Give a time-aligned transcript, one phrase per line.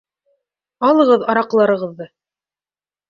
[0.87, 2.09] Алығыҙ араҡыларығыҙҙы!